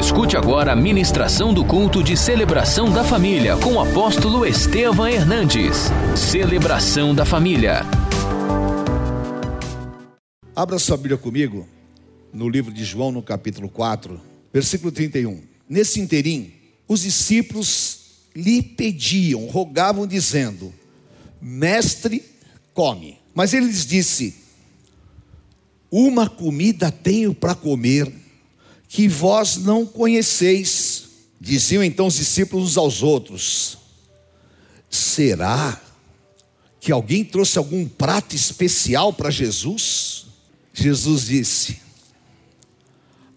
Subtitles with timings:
[0.00, 5.76] Escute agora a ministração do culto de celebração da família com o apóstolo Estevam Hernandes.
[6.16, 7.82] Celebração da família.
[10.56, 11.68] Abra sua Bíblia comigo
[12.32, 14.18] no livro de João, no capítulo 4,
[14.50, 15.42] versículo 31.
[15.68, 16.50] Nesse interim,
[16.88, 20.72] os discípulos lhe pediam, rogavam, dizendo:
[21.42, 22.24] Mestre,
[22.72, 23.18] come.
[23.34, 24.34] Mas ele lhes disse:
[25.90, 28.10] Uma comida tenho para comer
[28.90, 31.04] que vós não conheceis.
[31.40, 33.78] Diziam então os discípulos aos outros:
[34.90, 35.80] Será
[36.80, 40.26] que alguém trouxe algum prato especial para Jesus?
[40.74, 41.78] Jesus disse: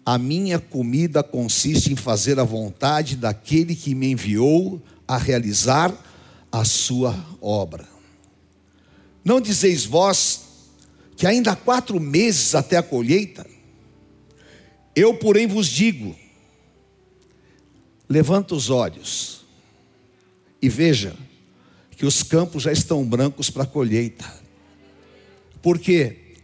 [0.04, 5.94] A minha comida consiste em fazer a vontade daquele que me enviou a realizar
[6.50, 7.86] a sua obra.
[9.24, 10.40] Não dizeis vós
[11.16, 13.53] que ainda há quatro meses até a colheita?
[14.94, 16.14] Eu, porém, vos digo:
[18.08, 19.44] levanta os olhos
[20.60, 21.16] e veja
[21.96, 24.24] que os campos já estão brancos para a colheita.
[25.62, 26.36] Porque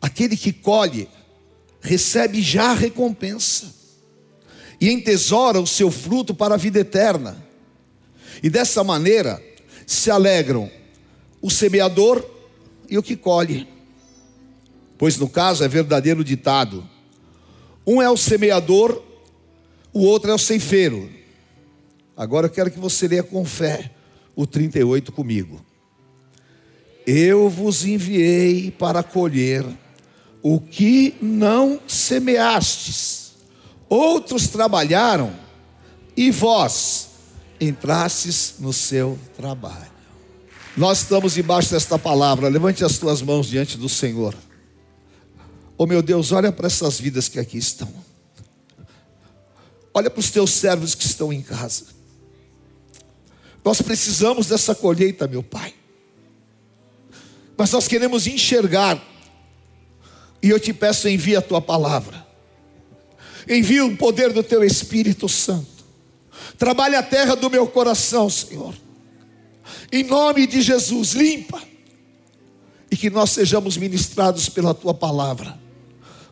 [0.00, 1.08] aquele que colhe
[1.80, 3.74] recebe já a recompensa
[4.80, 7.44] e entesoura o seu fruto para a vida eterna.
[8.42, 9.42] E dessa maneira
[9.86, 10.70] se alegram
[11.40, 12.24] o semeador
[12.88, 13.66] e o que colhe.
[14.98, 16.86] Pois no caso é verdadeiro ditado:
[17.86, 19.00] um é o semeador,
[19.92, 21.08] o outro é o ceifeiro.
[22.16, 23.92] Agora eu quero que você leia com fé
[24.34, 25.64] o 38 comigo.
[27.06, 29.64] Eu vos enviei para colher
[30.42, 33.32] o que não semeastes,
[33.88, 35.32] outros trabalharam
[36.16, 37.08] e vós
[37.60, 39.90] entrastes no seu trabalho.
[40.76, 42.48] Nós estamos debaixo desta palavra.
[42.48, 44.34] Levante as tuas mãos diante do Senhor.
[45.80, 47.88] Oh meu Deus, olha para essas vidas que aqui estão.
[49.94, 51.84] Olha para os teus servos que estão em casa.
[53.64, 55.72] Nós precisamos dessa colheita, meu Pai.
[57.56, 59.00] Mas nós queremos enxergar.
[60.42, 62.26] E eu te peço, envia a tua palavra.
[63.48, 65.84] Envia o poder do teu Espírito Santo.
[66.58, 68.74] Trabalhe a terra do meu coração, Senhor.
[69.92, 71.62] Em nome de Jesus, limpa.
[72.90, 75.67] E que nós sejamos ministrados pela tua palavra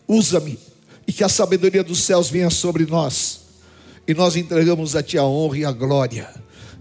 [0.08, 0.58] usa-me,
[1.06, 3.40] e que a sabedoria dos céus venha sobre nós,
[4.06, 6.28] e nós entregamos a Ti a honra e a glória,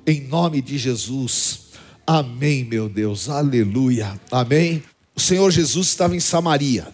[0.06, 1.66] em nome de Jesus.
[2.06, 4.84] Amém, meu Deus, aleluia, amém.
[5.16, 6.88] O Senhor Jesus estava em Samaria,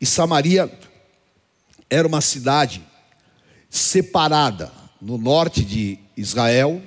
[0.00, 0.70] e Samaria
[1.88, 2.82] era uma cidade
[3.70, 6.82] separada no norte de Israel,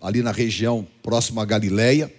[0.00, 2.12] ali na região próxima a Galileia,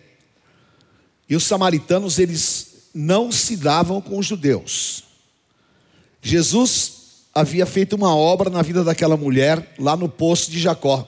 [1.30, 5.05] e os samaritanos eles não se davam com os judeus.
[6.28, 6.94] Jesus
[7.36, 11.08] havia feito uma obra na vida daquela mulher lá no poço de Jacó.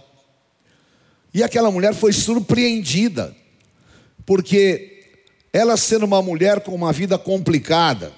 [1.33, 3.35] E aquela mulher foi surpreendida,
[4.27, 5.15] porque
[5.51, 8.13] ela sendo uma mulher com uma vida complicada,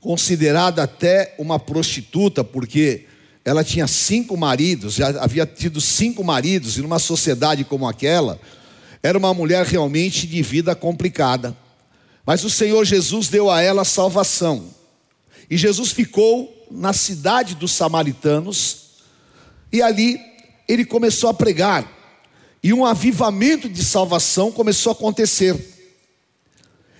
[0.00, 3.04] considerada até uma prostituta, porque
[3.44, 8.40] ela tinha cinco maridos, já havia tido cinco maridos, e numa sociedade como aquela,
[9.00, 11.56] era uma mulher realmente de vida complicada.
[12.26, 14.79] Mas o Senhor Jesus deu a ela salvação.
[15.50, 18.90] E Jesus ficou na cidade dos samaritanos,
[19.72, 20.20] e ali
[20.68, 21.98] ele começou a pregar,
[22.62, 25.58] e um avivamento de salvação começou a acontecer.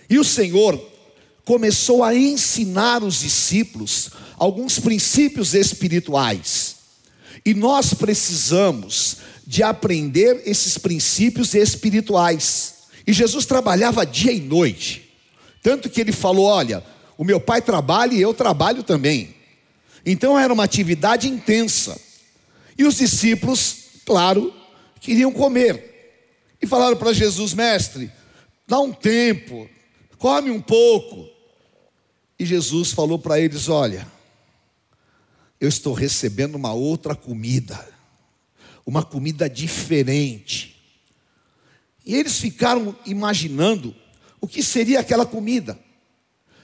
[0.08, 0.78] E o Senhor
[1.44, 4.10] começou a ensinar os discípulos
[4.40, 6.76] alguns princípios espirituais.
[7.44, 12.74] E nós precisamos de aprender esses princípios espirituais.
[13.06, 15.10] E Jesus trabalhava dia e noite.
[15.62, 16.82] Tanto que ele falou: Olha,
[17.20, 19.34] o meu pai trabalha e eu trabalho também.
[20.06, 22.00] Então era uma atividade intensa.
[22.78, 23.76] E os discípulos,
[24.06, 24.50] claro,
[24.98, 26.24] queriam comer.
[26.62, 28.10] E falaram para Jesus: Mestre,
[28.66, 29.68] dá um tempo,
[30.16, 31.28] come um pouco.
[32.38, 34.10] E Jesus falou para eles: Olha,
[35.60, 37.86] eu estou recebendo uma outra comida,
[38.86, 40.74] uma comida diferente.
[42.06, 43.94] E eles ficaram imaginando
[44.40, 45.78] o que seria aquela comida.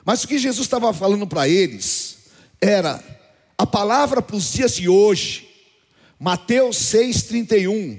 [0.06, 2.19] Mas o que Jesus estava falando para eles
[2.61, 3.03] era
[3.58, 5.49] a palavra para os dias de hoje,
[6.17, 7.99] Mateus 6,31.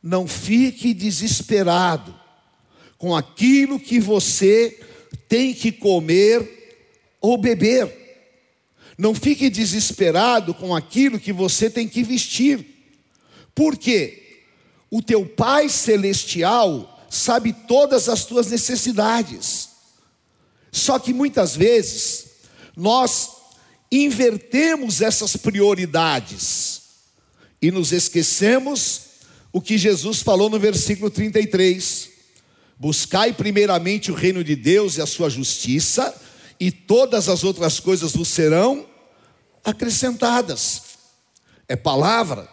[0.00, 2.14] Não fique desesperado
[2.96, 4.78] com aquilo que você
[5.28, 6.86] tem que comer
[7.20, 7.92] ou beber.
[8.96, 12.64] Não fique desesperado com aquilo que você tem que vestir.
[13.56, 14.44] Porque
[14.88, 19.67] o teu Pai celestial sabe todas as tuas necessidades.
[20.70, 22.26] Só que muitas vezes
[22.76, 23.30] nós
[23.90, 26.82] invertemos essas prioridades
[27.60, 29.00] e nos esquecemos
[29.52, 32.10] o que Jesus falou no versículo 33.
[32.78, 36.14] Buscai primeiramente o reino de Deus e a sua justiça,
[36.60, 38.86] e todas as outras coisas vos serão
[39.64, 40.82] acrescentadas.
[41.68, 42.48] É palavra,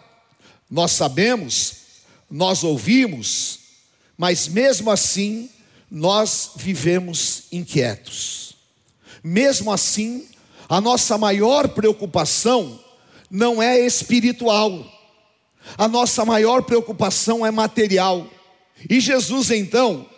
[0.70, 1.74] nós sabemos,
[2.30, 3.60] nós ouvimos,
[4.16, 5.48] mas mesmo assim
[5.90, 8.56] nós vivemos inquietos.
[9.22, 10.28] Mesmo assim,
[10.68, 12.80] a nossa maior preocupação
[13.30, 14.84] não é espiritual,
[15.76, 18.28] a nossa maior preocupação é material.
[18.88, 20.08] E Jesus então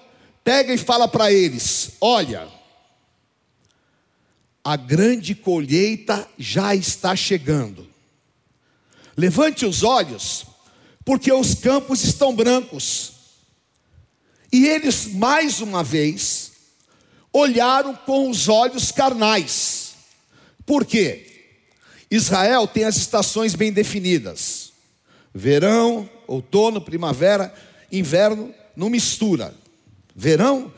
[0.45, 2.49] pega e fala para eles: Olha,
[4.63, 7.87] a grande colheita já está chegando.
[9.17, 10.47] Levante os olhos,
[11.05, 13.18] porque os campos estão brancos.
[14.53, 16.53] E eles, mais uma vez,
[17.33, 19.95] olharam com os olhos carnais.
[20.65, 21.27] Por quê?
[22.11, 24.73] Israel tem as estações bem definidas:
[25.35, 27.55] verão, outono, primavera,
[27.93, 29.55] inverno, não mistura.
[30.15, 30.73] Verão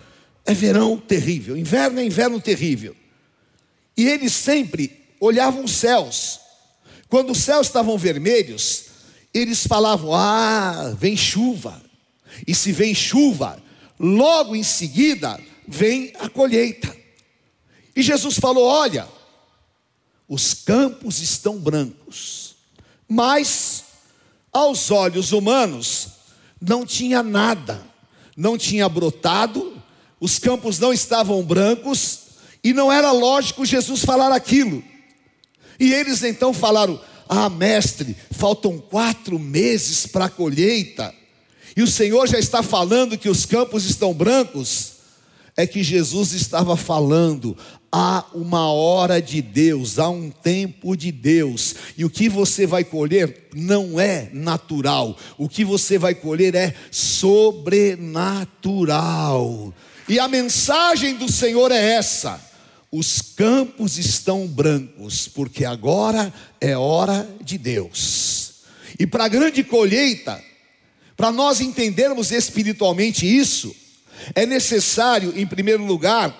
[0.44, 2.94] é verão terrível, inverno é inverno terrível.
[3.96, 6.40] E eles sempre olhavam os céus.
[7.08, 8.86] Quando os céus estavam vermelhos,
[9.32, 11.89] eles falavam: Ah, vem chuva.
[12.46, 13.62] E se vem chuva,
[13.98, 16.94] logo em seguida vem a colheita.
[17.94, 19.06] E Jesus falou: Olha,
[20.28, 22.56] os campos estão brancos,
[23.08, 23.84] mas
[24.52, 26.08] aos olhos humanos
[26.60, 27.82] não tinha nada,
[28.36, 29.80] não tinha brotado,
[30.20, 32.20] os campos não estavam brancos,
[32.62, 34.82] e não era lógico Jesus falar aquilo.
[35.78, 41.14] E eles então falaram: Ah, mestre, faltam quatro meses para a colheita,
[41.76, 45.00] e o Senhor já está falando que os campos estão brancos.
[45.56, 47.56] É que Jesus estava falando,
[47.92, 52.84] há uma hora de Deus, há um tempo de Deus, e o que você vai
[52.84, 59.74] colher não é natural, o que você vai colher é sobrenatural.
[60.08, 62.40] E a mensagem do Senhor é essa:
[62.90, 68.50] os campos estão brancos, porque agora é hora de Deus.
[68.98, 70.42] E para a grande colheita,
[71.20, 73.76] para nós entendermos espiritualmente isso,
[74.34, 76.34] é necessário, em primeiro lugar,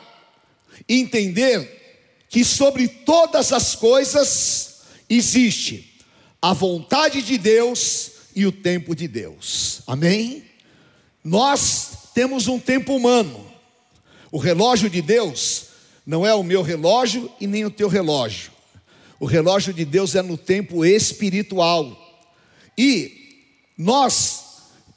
[0.89, 6.01] entender que sobre todas as coisas existe
[6.41, 9.83] a vontade de Deus e o tempo de Deus.
[9.87, 10.47] Amém?
[11.23, 13.53] Nós temos um tempo humano.
[14.33, 15.65] O relógio de Deus
[16.07, 18.51] não é o meu relógio e nem o teu relógio.
[19.19, 22.25] O relógio de Deus é no tempo espiritual.
[22.79, 23.45] E
[23.77, 24.40] nós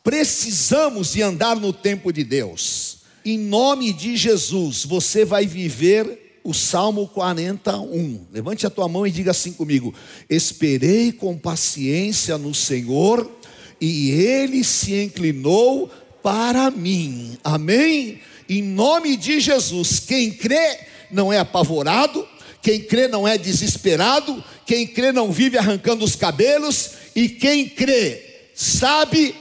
[0.03, 2.97] precisamos de andar no tempo de Deus.
[3.25, 8.27] Em nome de Jesus, você vai viver o Salmo 41.
[8.33, 9.93] Levante a tua mão e diga assim comigo:
[10.29, 13.31] Esperei com paciência no Senhor,
[13.79, 15.89] e ele se inclinou
[16.21, 17.37] para mim.
[17.41, 18.19] Amém?
[18.49, 20.79] Em nome de Jesus, quem crê
[21.09, 22.27] não é apavorado,
[22.61, 28.21] quem crê não é desesperado, quem crê não vive arrancando os cabelos, e quem crê
[28.53, 29.33] sabe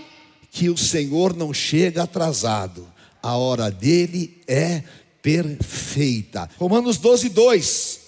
[0.53, 2.87] que o Senhor não chega atrasado,
[3.23, 4.85] a hora dele é
[5.23, 6.49] perfeita.
[6.59, 8.01] Romanos 12, 2: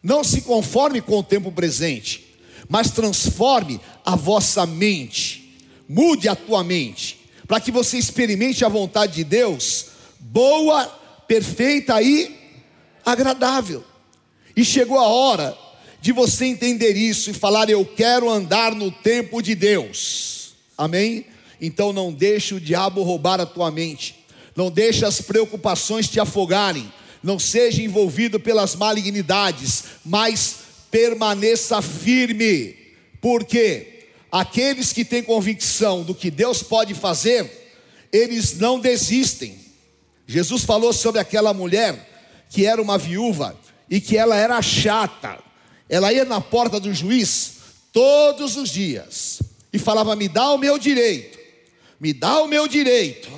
[0.00, 5.58] Não se conforme com o tempo presente, mas transforme a vossa mente,
[5.88, 9.86] mude a tua mente, para que você experimente a vontade de Deus,
[10.20, 10.86] boa,
[11.26, 12.32] perfeita e
[13.04, 13.82] agradável.
[14.54, 15.58] E chegou a hora
[16.00, 20.52] de você entender isso e falar: Eu quero andar no tempo de Deus.
[20.76, 21.26] Amém?
[21.60, 24.14] Então não deixe o diabo roubar a tua mente.
[24.54, 26.92] Não deixe as preocupações te afogarem.
[27.22, 30.56] Não seja envolvido pelas malignidades, mas
[30.90, 32.76] permaneça firme.
[33.20, 37.50] Porque aqueles que têm convicção do que Deus pode fazer,
[38.12, 39.58] eles não desistem.
[40.26, 42.06] Jesus falou sobre aquela mulher
[42.50, 43.56] que era uma viúva
[43.88, 45.38] e que ela era chata.
[45.88, 47.54] Ela ia na porta do juiz
[47.92, 49.40] todos os dias
[49.72, 51.37] e falava: Me dá o meu direito,
[52.00, 53.30] me dá o meu direito.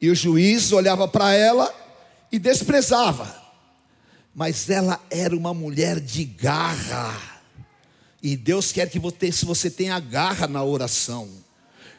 [0.00, 1.72] E o juiz olhava para ela
[2.30, 3.40] e desprezava.
[4.34, 7.42] Mas ela era uma mulher de garra.
[8.22, 11.28] E Deus quer que você, se você tenha garra na oração.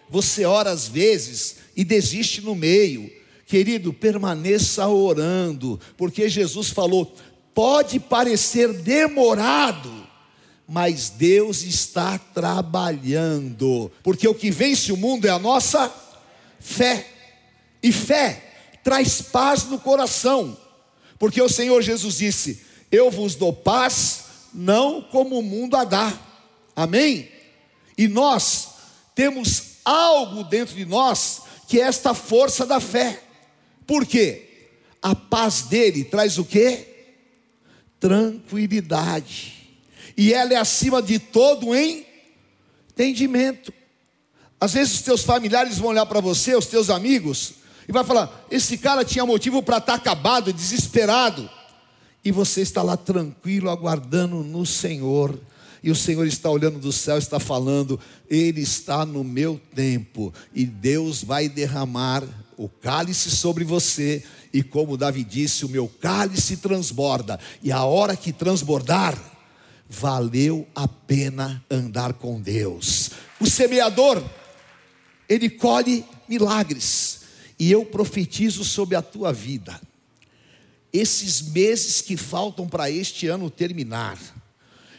[0.10, 3.10] Você ora às vezes e desiste no meio
[3.54, 7.14] Querido, permaneça orando, porque Jesus falou:
[7.54, 10.03] pode parecer demorado,
[10.68, 15.94] mas Deus está trabalhando, porque o que vence o mundo é a nossa
[16.60, 17.08] fé,
[17.82, 18.52] e fé
[18.84, 20.58] traz paz no coração,
[21.20, 26.14] porque o Senhor Jesus disse: Eu vos dou paz, não como o mundo a dá.
[26.76, 27.30] Amém?
[27.98, 28.70] E nós
[29.14, 33.22] temos algo dentro de nós que é esta força da fé.
[33.86, 34.70] Por quê?
[35.02, 36.88] A paz dele traz o quê?
[38.00, 39.53] Tranquilidade.
[40.16, 43.74] E ela é acima de todo entendimento.
[44.60, 47.56] Às vezes os teus familiares vão olhar para você, os teus amigos,
[47.88, 51.50] e vai falar: esse cara tinha motivo para estar tá acabado, desesperado.
[52.24, 55.38] E você está lá tranquilo, aguardando no Senhor.
[55.84, 60.66] E o Senhor está olhando do céu, está falando: Ele está no meu tempo, e
[60.66, 62.24] Deus vai derramar
[62.56, 64.24] o cálice sobre você.
[64.54, 69.18] E como Davi disse, o meu cálice transborda, e a hora que transbordar,
[69.94, 73.12] valeu a pena andar com Deus.
[73.40, 74.24] O semeador,
[75.30, 77.22] ele colhe milagres,
[77.60, 79.80] e eu profetizo sobre a tua vida
[80.94, 84.20] esses meses que faltam para este ano terminar,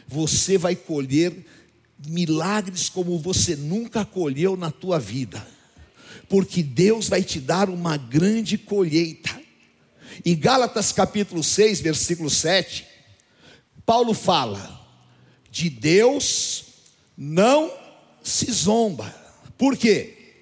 [0.05, 1.33] você vai colher
[2.05, 5.47] milagres como você nunca colheu na tua vida,
[6.27, 9.41] porque Deus vai te dar uma grande colheita.
[10.25, 12.85] Em Gálatas capítulo 6, versículo 7,
[13.85, 14.74] Paulo fala:
[15.55, 16.65] de Deus
[17.17, 17.71] não
[18.21, 19.15] se zomba.
[19.57, 20.33] Por quê?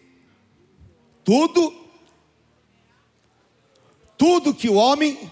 [1.24, 1.72] Tudo,
[4.18, 5.32] tudo que o homem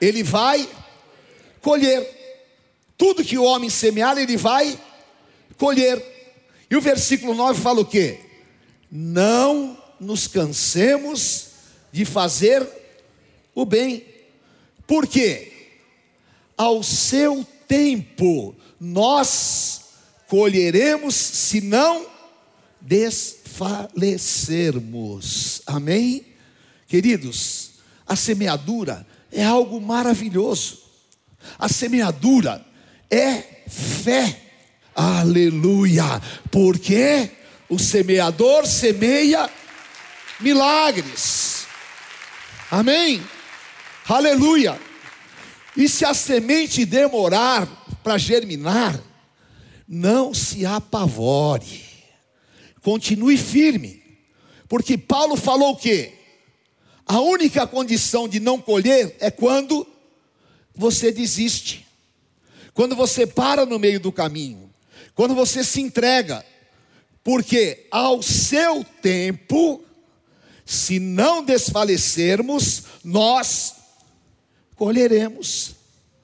[0.00, 0.68] ele vai
[1.60, 2.04] colher.
[2.98, 4.76] Tudo que o homem semear, ele vai
[5.56, 6.04] colher.
[6.68, 8.18] E o versículo 9 fala o quê?
[8.90, 11.50] Não nos cansemos
[11.92, 12.68] de fazer
[13.54, 14.04] o bem.
[14.88, 15.52] Por quê?
[16.56, 19.82] Ao seu tempo nós
[20.28, 22.04] colheremos se não
[22.80, 25.62] desfalecermos.
[25.64, 26.26] Amém?
[26.88, 27.74] Queridos,
[28.04, 30.82] a semeadura é algo maravilhoso.
[31.56, 32.66] A semeadura
[33.08, 34.40] é fé.
[34.96, 36.20] Aleluia!
[36.50, 37.30] Porque
[37.68, 39.48] o semeador semeia
[40.40, 41.68] milagres.
[42.68, 43.22] Amém?
[44.08, 44.76] Aleluia!
[45.76, 49.00] E se a semente demorar para germinar,
[49.86, 51.84] não se apavore.
[52.82, 54.02] Continue firme.
[54.68, 56.14] Porque Paulo falou o quê?
[57.06, 59.86] A única condição de não colher é quando
[60.74, 61.86] você desiste,
[62.72, 64.72] quando você para no meio do caminho,
[65.14, 66.44] quando você se entrega,
[67.22, 69.84] porque ao seu tempo,
[70.64, 73.74] se não desfalecermos, nós
[74.74, 75.74] colheremos.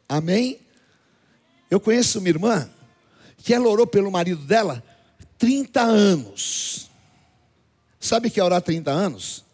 [0.08, 0.58] Amém?
[1.70, 2.68] Eu conheço uma irmã
[3.38, 4.82] que ela orou pelo marido dela
[5.38, 6.90] 30 anos.
[8.00, 9.44] Sabe o que é orar 30 anos?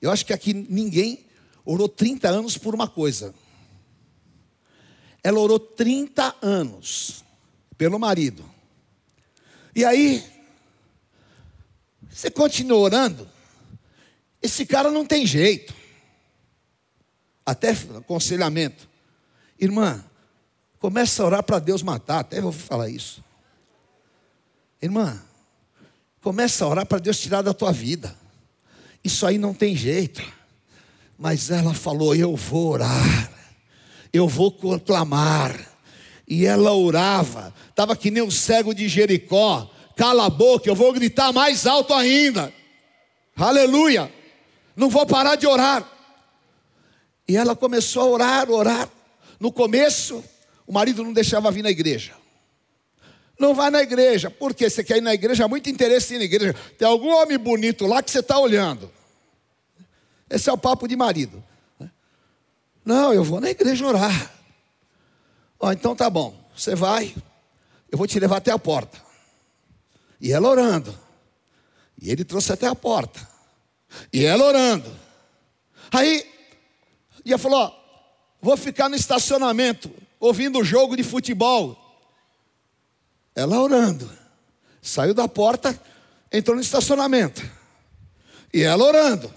[0.00, 1.26] Eu acho que aqui ninguém
[1.64, 3.34] orou 30 anos por uma coisa.
[5.22, 7.24] Ela orou 30 anos
[7.76, 8.44] pelo marido.
[9.74, 10.24] E aí,
[12.08, 13.28] você continua orando,
[14.40, 15.74] esse cara não tem jeito.
[17.44, 18.88] Até aconselhamento.
[19.58, 20.04] Irmã,
[20.86, 23.20] começa a orar para Deus matar, até vou falar isso.
[24.80, 25.20] Irmã,
[26.22, 28.14] começa a orar para Deus tirar da tua vida.
[29.02, 30.22] Isso aí não tem jeito.
[31.18, 33.32] Mas ela falou: Eu vou orar,
[34.12, 35.58] eu vou proclamar.
[36.28, 39.68] E ela orava, estava que nem o cego de Jericó.
[39.96, 42.54] Cala a boca, eu vou gritar mais alto ainda.
[43.34, 44.12] Aleluia.
[44.76, 45.84] Não vou parar de orar.
[47.26, 48.88] E ela começou a orar, orar.
[49.40, 50.22] No começo,
[50.66, 52.12] o marido não deixava vir na igreja.
[53.38, 54.30] Não vai na igreja.
[54.30, 54.68] Por quê?
[54.68, 55.44] Você quer ir na igreja?
[55.44, 56.54] Há muito interesse em ir na igreja.
[56.78, 58.90] Tem algum homem bonito lá que você está olhando.
[60.28, 61.42] Esse é o papo de marido.
[62.84, 64.32] Não, eu vou na igreja orar.
[65.60, 66.34] Ó, então tá bom.
[66.56, 67.14] Você vai,
[67.90, 68.98] eu vou te levar até a porta.
[70.20, 70.96] E ela orando.
[72.00, 73.26] E ele trouxe até a porta.
[74.12, 74.90] E ela orando.
[75.92, 76.26] Aí,
[77.24, 77.72] e falou: ó,
[78.40, 81.76] vou ficar no estacionamento, ouvindo o jogo de futebol.
[83.34, 84.10] Ela orando.
[84.80, 85.78] Saiu da porta,
[86.32, 87.42] entrou no estacionamento.
[88.52, 89.32] E ela orando.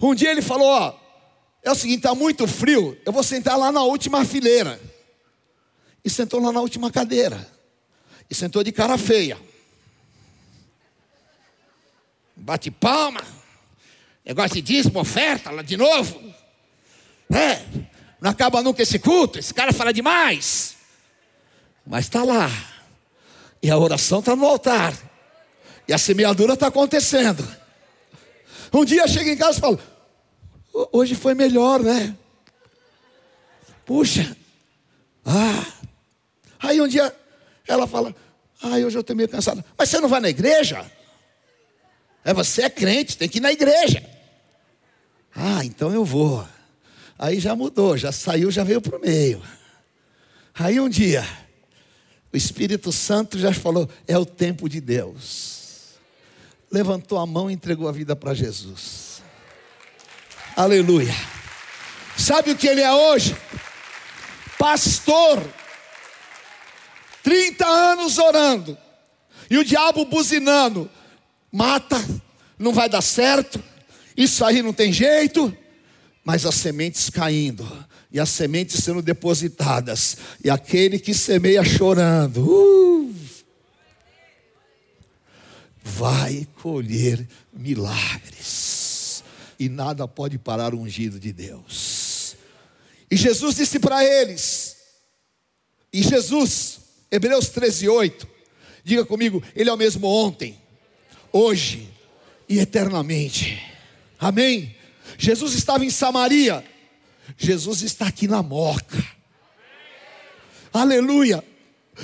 [0.00, 0.98] Um dia ele falou: Ó,
[1.62, 4.80] é o seguinte, está muito frio, eu vou sentar lá na última fileira.
[6.04, 7.46] E sentou lá na última cadeira.
[8.28, 9.38] E sentou de cara feia.
[12.34, 13.22] Bate palma.
[14.24, 16.18] Negócio de dízimo, oferta, lá de novo.
[17.32, 17.62] É,
[18.20, 19.38] não acaba nunca esse culto.
[19.38, 20.76] Esse cara fala demais.
[21.86, 22.50] Mas está lá.
[23.62, 24.94] E a oração está no altar.
[25.88, 27.46] E a semeadura está acontecendo.
[28.72, 29.78] Um dia chega em casa e fala:
[30.92, 32.16] Hoje foi melhor, né?
[33.84, 34.36] Puxa,
[35.24, 35.66] Ah,
[36.60, 37.14] aí um dia
[37.66, 38.14] ela fala:
[38.62, 39.64] Ah, hoje eu estou meio cansada.
[39.76, 40.88] Mas você não vai na igreja?
[42.24, 44.04] É, você é crente, tem que ir na igreja.
[45.34, 46.46] Ah, então eu vou.
[47.22, 49.42] Aí já mudou, já saiu, já veio para o meio.
[50.54, 51.22] Aí um dia,
[52.32, 55.98] o Espírito Santo já falou: é o tempo de Deus.
[56.72, 59.22] Levantou a mão e entregou a vida para Jesus.
[60.56, 61.14] Aleluia.
[62.16, 63.36] Sabe o que ele é hoje?
[64.58, 65.46] Pastor.
[67.22, 68.78] 30 anos orando.
[69.50, 70.90] E o diabo buzinando.
[71.52, 72.02] Mata,
[72.58, 73.62] não vai dar certo.
[74.16, 75.54] Isso aí não tem jeito.
[76.24, 77.66] Mas as sementes caindo
[78.12, 83.14] e as sementes sendo depositadas, e aquele que semeia chorando, uh,
[85.82, 89.22] vai colher milagres,
[89.58, 92.36] e nada pode parar o ungido de Deus.
[93.08, 94.76] E Jesus disse para eles,
[95.92, 98.28] e Jesus, Hebreus 13, 8,
[98.82, 100.58] diga comigo, Ele é o mesmo ontem,
[101.32, 101.88] hoje
[102.48, 103.62] e eternamente,
[104.18, 104.79] amém?
[105.20, 106.64] Jesus estava em Samaria,
[107.36, 109.04] Jesus está aqui na Moca.
[110.72, 111.44] Aleluia.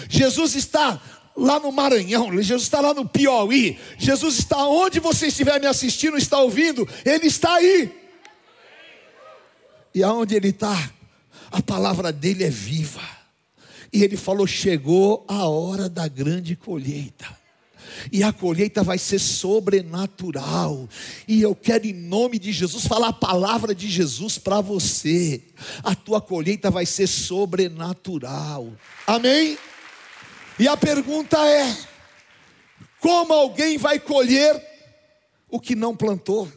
[0.06, 1.00] Jesus está
[1.35, 6.18] lá no Maranhão, Jesus está lá no Piauí, Jesus está onde você estiver me assistindo,
[6.18, 7.90] está ouvindo, Ele está aí.
[9.94, 10.90] E aonde Ele está,
[11.50, 13.00] a palavra dele é viva.
[13.90, 17.45] E Ele falou: chegou a hora da grande colheita
[18.11, 20.88] e a colheita vai ser sobrenatural.
[21.26, 25.43] E eu quero, em nome de Jesus, falar a palavra de Jesus para você.
[25.83, 28.73] A tua colheita vai ser sobrenatural.
[29.07, 29.59] Amém?
[30.59, 31.76] E a pergunta é:
[33.00, 34.61] como alguém vai colher
[35.49, 36.50] o que não plantou?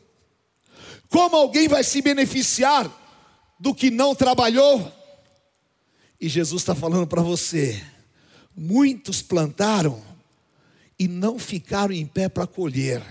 [1.09, 2.89] Como alguém vai se beneficiar
[3.59, 4.91] do que não trabalhou?
[6.21, 7.81] E Jesus está falando para você:
[8.55, 10.03] muitos plantaram,
[10.99, 13.01] e não ficaram em pé para colher,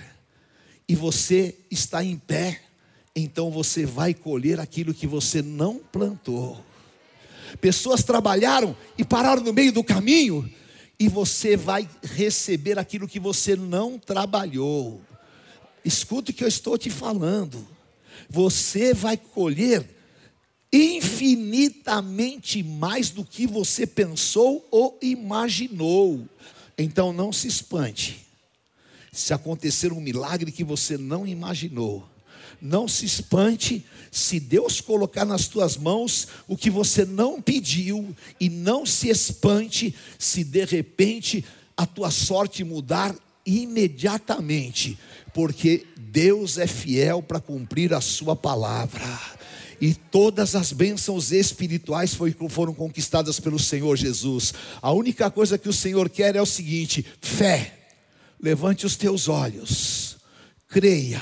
[0.87, 2.61] e você está em pé,
[3.17, 6.63] então você vai colher aquilo que você não plantou.
[7.61, 10.49] Pessoas trabalharam e pararam no meio do caminho,
[11.01, 15.01] e você vai receber aquilo que você não trabalhou.
[15.85, 17.67] Escuta o que eu estou te falando.
[18.29, 19.89] Você vai colher
[20.73, 26.29] infinitamente mais do que você pensou ou imaginou.
[26.79, 28.25] Então não se espante.
[29.13, 32.09] Se acontecer um milagre que você não imaginou,
[32.63, 38.49] não se espante se Deus colocar nas tuas mãos o que você não pediu, e
[38.49, 41.45] não se espante se de repente
[41.77, 43.15] a tua sorte mudar
[43.45, 44.99] imediatamente,
[45.33, 49.38] porque Deus é fiel para cumprir a sua palavra
[49.81, 52.17] e todas as bênçãos espirituais
[52.49, 54.53] foram conquistadas pelo Senhor Jesus.
[54.83, 57.75] A única coisa que o Senhor quer é o seguinte: fé.
[58.41, 60.17] Levante os teus olhos,
[60.69, 61.21] creia,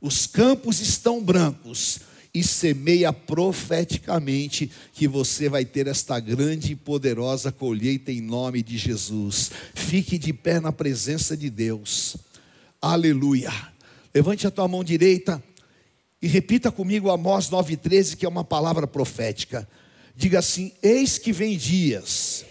[0.00, 2.00] os campos estão brancos,
[2.34, 8.78] e semeia profeticamente que você vai ter esta grande e poderosa colheita em nome de
[8.78, 9.50] Jesus.
[9.74, 12.16] Fique de pé na presença de Deus.
[12.80, 13.52] Aleluia.
[14.14, 15.42] Levante a tua mão direita
[16.22, 19.68] e repita comigo Amós 9,13, que é uma palavra profética.
[20.14, 22.44] Diga assim: Eis que vem dias.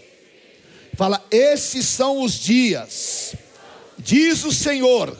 [0.94, 3.34] Fala, esses são os dias,
[3.98, 5.16] diz o Senhor,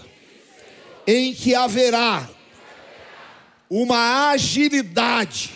[1.07, 2.29] em que haverá
[3.71, 5.51] uma agilidade,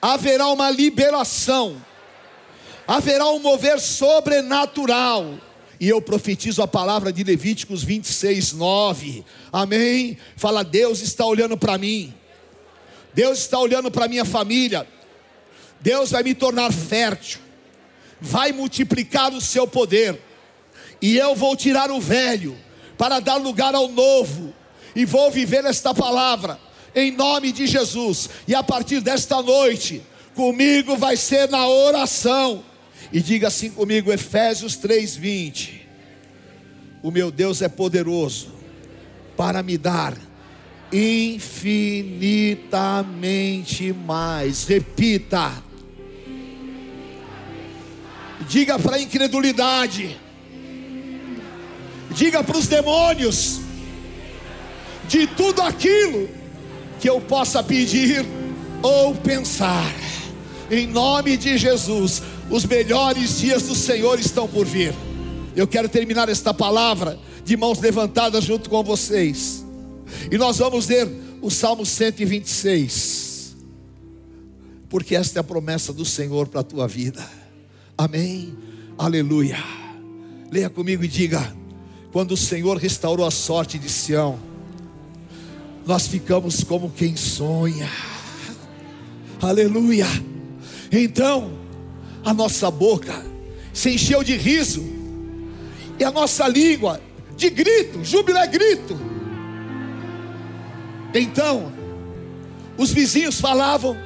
[0.00, 1.82] haverá uma liberação,
[2.86, 5.38] haverá um mover sobrenatural
[5.82, 9.24] e eu profetizo a palavra de Levíticos 26, 9.
[9.52, 10.16] Amém?
[10.36, 12.14] Fala, Deus está olhando para mim.
[13.12, 14.86] Deus está olhando para minha família.
[15.80, 17.40] Deus vai me tornar fértil.
[18.20, 20.22] Vai multiplicar o seu poder.
[21.00, 22.56] E eu vou tirar o velho
[22.96, 24.54] para dar lugar ao novo.
[24.94, 26.60] E vou viver esta palavra
[26.94, 28.30] em nome de Jesus.
[28.46, 30.00] E a partir desta noite,
[30.36, 32.62] comigo vai ser na oração
[33.10, 35.80] e diga assim comigo, Efésios 3:20.
[37.02, 38.52] O meu Deus é poderoso
[39.36, 40.16] para me dar
[40.92, 44.64] infinitamente mais.
[44.64, 45.52] Repita.
[48.48, 50.16] Diga para a incredulidade.
[52.10, 53.60] Diga para os demônios.
[55.08, 56.28] De tudo aquilo
[57.00, 58.24] que eu possa pedir
[58.82, 59.94] ou pensar.
[60.70, 64.94] Em nome de Jesus os melhores dias do Senhor estão por vir.
[65.56, 69.64] Eu quero terminar esta palavra de mãos levantadas junto com vocês.
[70.30, 71.08] E nós vamos ler
[71.40, 73.56] o Salmo 126.
[74.88, 77.26] porque esta é a promessa do Senhor para a tua vida.
[77.96, 78.54] Amém.
[78.98, 79.56] Aleluia.
[80.50, 81.56] Leia comigo e diga:
[82.12, 84.38] quando o Senhor restaurou a sorte de Sião,
[85.86, 87.88] nós ficamos como quem sonha.
[89.40, 90.06] Aleluia.
[90.92, 91.61] Então,
[92.24, 93.24] a nossa boca
[93.72, 94.84] se encheu de riso,
[95.98, 97.00] e a nossa língua
[97.36, 98.98] de grito, júbilo é grito.
[101.14, 101.72] Então,
[102.76, 103.96] os vizinhos falavam,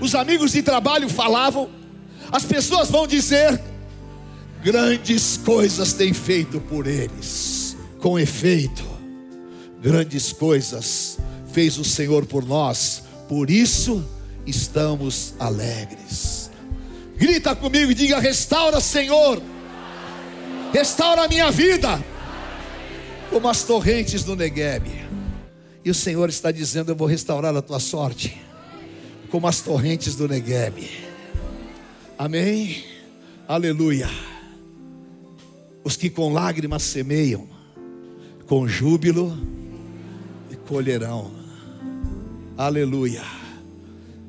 [0.00, 1.68] os amigos de trabalho falavam,
[2.30, 3.60] as pessoas vão dizer:
[4.62, 7.76] grandes coisas tem feito por eles.
[8.00, 8.84] Com efeito,
[9.80, 11.18] grandes coisas
[11.52, 14.04] fez o Senhor por nós, por isso
[14.46, 16.33] estamos alegres.
[17.24, 19.40] Grita comigo e diga: restaura, Senhor,
[20.74, 22.04] restaura a minha vida,
[23.30, 24.86] como as torrentes do Negueb.
[25.82, 28.38] E o Senhor está dizendo: Eu vou restaurar a tua sorte,
[29.30, 30.86] como as torrentes do Negueb.
[32.18, 32.84] Amém?
[33.48, 34.10] Aleluia.
[35.82, 37.48] Os que com lágrimas semeiam,
[38.46, 39.34] com júbilo
[40.68, 41.32] colherão.
[42.54, 43.22] Aleluia.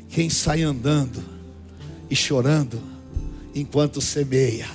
[0.08, 1.35] Quem sai andando
[2.10, 2.82] e chorando
[3.54, 4.68] enquanto semeia.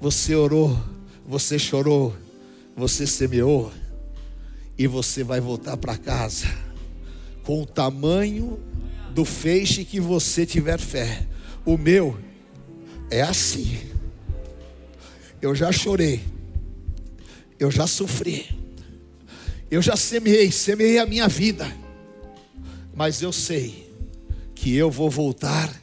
[0.00, 0.78] Você orou,
[1.26, 2.14] você chorou,
[2.76, 3.70] você semeou
[4.78, 6.46] e você vai voltar para casa
[7.42, 8.58] com o tamanho
[9.14, 11.26] do feixe que você tiver fé.
[11.64, 12.18] O meu
[13.10, 13.78] é assim.
[15.42, 16.20] Eu já chorei.
[17.58, 18.46] Eu já sofri.
[19.70, 21.70] Eu já semeei, semeei a minha vida.
[22.94, 23.92] Mas eu sei
[24.54, 25.80] que eu vou voltar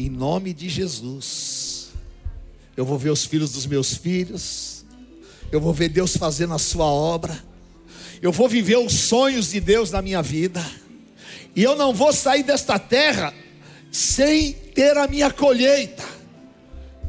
[0.00, 1.88] em nome de Jesus.
[2.76, 4.84] Eu vou ver os filhos dos meus filhos.
[5.52, 7.38] Eu vou ver Deus fazendo a sua obra.
[8.22, 10.64] Eu vou viver os sonhos de Deus na minha vida.
[11.54, 13.34] E eu não vou sair desta terra
[13.90, 16.04] sem ter a minha colheita,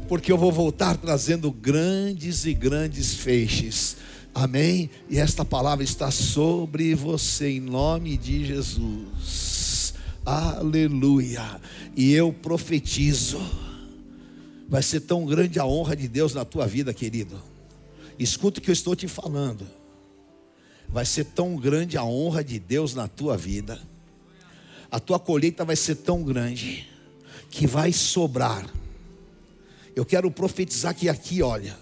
[0.08, 3.96] porque eu vou voltar trazendo grandes e grandes feixes.
[4.34, 4.90] Amém?
[5.08, 9.61] E esta palavra está sobre você em nome de Jesus.
[10.24, 11.60] Aleluia.
[11.96, 13.40] E eu profetizo.
[14.68, 17.40] Vai ser tão grande a honra de Deus na tua vida, querido.
[18.18, 19.66] Escuta o que eu estou te falando.
[20.88, 23.80] Vai ser tão grande a honra de Deus na tua vida
[24.92, 26.86] a tua colheita vai ser tão grande
[27.48, 28.68] que vai sobrar.
[29.96, 31.78] Eu quero profetizar que aqui, olha,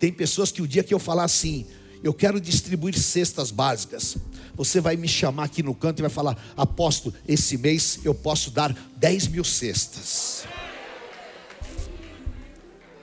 [0.00, 1.64] tem pessoas que o dia que eu falar assim,
[2.02, 4.16] eu quero distribuir cestas básicas,
[4.56, 8.50] você vai me chamar aqui no canto e vai falar, aposto, esse mês eu posso
[8.50, 10.44] dar 10 mil cestas.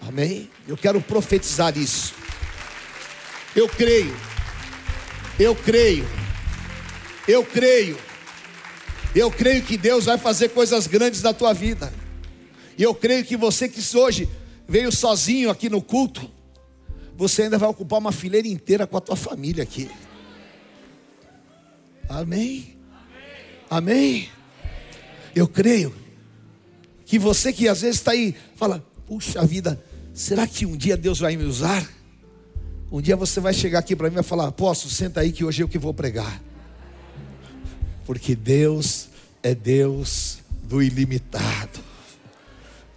[0.01, 0.49] Amém?
[0.67, 2.13] Eu quero profetizar isso.
[3.55, 4.15] Eu creio,
[5.39, 6.07] eu creio,
[7.27, 7.97] eu creio
[9.15, 11.93] eu creio que Deus vai fazer coisas grandes na tua vida.
[12.77, 14.27] E eu creio que você que hoje
[14.67, 16.29] veio sozinho aqui no culto,
[17.15, 19.89] você ainda vai ocupar uma fileira inteira com a tua família aqui.
[22.09, 22.75] Amém?
[23.69, 24.29] Amém?
[25.35, 25.93] Eu creio
[27.05, 31.19] que você que às vezes está aí, fala: puxa vida, será que um dia Deus
[31.19, 31.87] vai me usar?
[32.91, 35.43] Um dia você vai chegar aqui para mim e vai falar: Posso, senta aí que
[35.43, 36.41] hoje é eu que vou pregar
[38.05, 39.09] porque Deus
[39.41, 41.43] é Deus do ilimitado.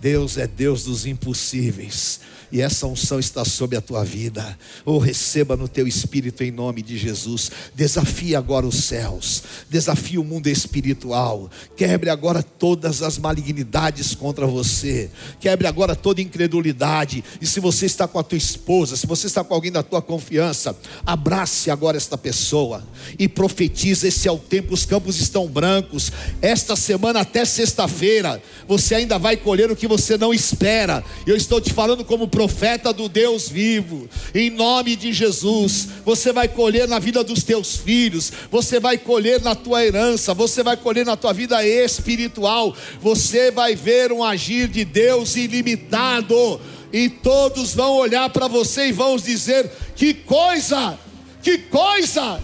[0.06, 4.56] Deus é Deus dos impossíveis e essa unção está sobre a tua vida.
[4.84, 7.50] Ou oh, receba no teu espírito em nome de Jesus.
[7.74, 11.50] Desafie agora os céus, desafie o mundo espiritual.
[11.76, 15.10] Quebre agora todas as malignidades contra você.
[15.40, 17.24] Quebre agora toda incredulidade.
[17.40, 20.00] E se você está com a tua esposa, se você está com alguém da tua
[20.00, 22.86] confiança, abrace agora esta pessoa
[23.18, 26.12] e profetize: esse é o tempo, os campos estão brancos.
[26.40, 31.04] Esta semana até sexta-feira, você ainda vai colher o que você não espera.
[31.26, 35.88] Eu estou te falando como profeta do Deus vivo, em nome de Jesus.
[36.04, 40.62] Você vai colher na vida dos teus filhos, você vai colher na tua herança, você
[40.62, 46.60] vai colher na tua vida espiritual, você vai ver um agir de Deus ilimitado,
[46.92, 50.98] e todos vão olhar para você e vão dizer: que coisa,
[51.42, 52.40] que coisa!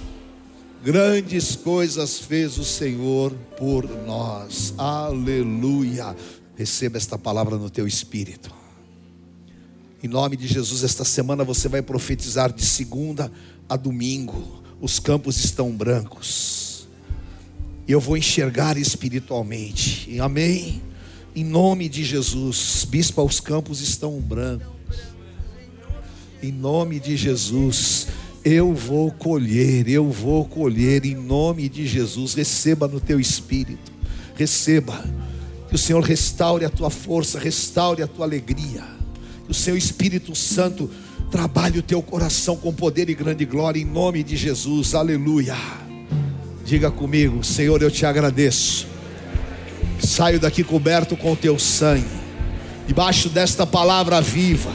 [0.84, 6.16] Grandes coisas fez o Senhor por nós, aleluia.
[6.56, 8.52] Receba esta palavra no teu espírito.
[10.02, 13.30] Em nome de Jesus, esta semana você vai profetizar de segunda
[13.68, 14.62] a domingo.
[14.80, 16.88] Os campos estão brancos.
[17.86, 20.18] Eu vou enxergar espiritualmente.
[20.18, 20.82] Amém.
[21.34, 24.72] Em nome de Jesus, bispo, os campos estão brancos.
[26.42, 28.08] Em nome de Jesus,
[28.44, 32.34] eu vou colher, eu vou colher em nome de Jesus.
[32.34, 33.92] Receba no teu espírito.
[34.34, 35.04] receba.
[35.72, 38.84] Que o Senhor restaure a tua força, restaure a tua alegria.
[39.46, 40.90] Que o Seu Espírito Santo
[41.30, 44.94] trabalhe o teu coração com poder e grande glória em nome de Jesus.
[44.94, 45.56] Aleluia.
[46.62, 48.86] Diga comigo, Senhor, eu te agradeço.
[49.98, 52.04] Saio daqui coberto com o teu sangue,
[52.86, 54.72] debaixo desta palavra viva,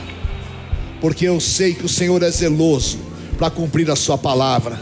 [0.99, 2.97] porque eu sei que o Senhor é zeloso
[3.37, 4.81] para cumprir a sua palavra.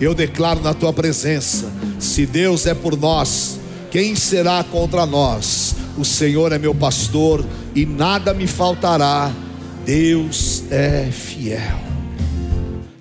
[0.00, 3.61] Eu declaro na tua presença: se Deus é por nós,
[3.92, 5.76] quem será contra nós?
[5.98, 9.30] O Senhor é meu pastor e nada me faltará.
[9.84, 11.78] Deus é fiel.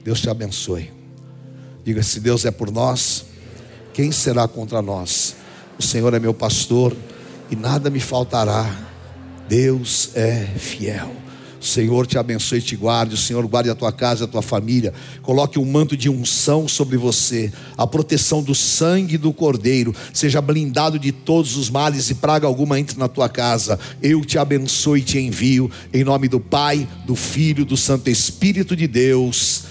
[0.04, 0.92] Deus te abençoe.
[1.86, 3.24] Diga: se Deus é por nós,
[3.94, 5.38] quem será contra nós?
[5.80, 6.94] O Senhor é meu pastor
[7.50, 8.70] e nada me faltará.
[9.48, 11.10] Deus é fiel.
[11.62, 14.42] O Senhor te abençoe e te guarde, o Senhor guarde a tua casa, a tua
[14.42, 20.42] família, coloque um manto de unção sobre você, a proteção do sangue do Cordeiro, seja
[20.42, 23.80] blindado de todos os males e praga alguma entre na tua casa.
[24.02, 28.76] Eu te abençoe e te envio, em nome do Pai, do Filho, do Santo Espírito
[28.76, 29.71] de Deus.